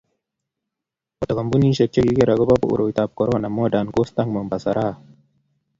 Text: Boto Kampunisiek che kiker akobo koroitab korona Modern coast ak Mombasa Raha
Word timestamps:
Boto 1.17 1.33
Kampunisiek 1.39 1.91
che 1.93 2.01
kiker 2.05 2.29
akobo 2.31 2.53
koroitab 2.71 3.09
korona 3.17 3.49
Modern 3.57 3.87
coast 3.95 4.15
ak 4.21 4.27
Mombasa 4.33 4.69
Raha 4.77 4.95